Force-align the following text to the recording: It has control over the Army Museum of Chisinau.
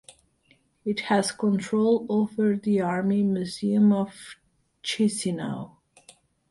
It 0.83 1.01
has 1.11 1.31
control 1.31 2.07
over 2.09 2.55
the 2.55 2.79
Army 2.81 3.21
Museum 3.21 3.93
of 3.93 4.33
Chisinau. 4.83 5.77